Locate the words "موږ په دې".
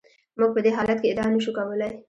0.39-0.71